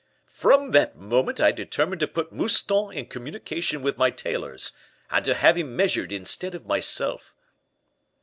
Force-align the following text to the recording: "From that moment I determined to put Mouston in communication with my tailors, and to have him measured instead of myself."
"From 0.25 0.71
that 0.71 0.95
moment 0.97 1.39
I 1.39 1.51
determined 1.51 1.99
to 1.99 2.07
put 2.07 2.31
Mouston 2.31 2.91
in 2.91 3.05
communication 3.05 3.83
with 3.83 3.99
my 3.99 4.09
tailors, 4.09 4.71
and 5.11 5.23
to 5.25 5.35
have 5.35 5.57
him 5.57 5.75
measured 5.75 6.11
instead 6.11 6.55
of 6.55 6.65
myself." 6.65 7.35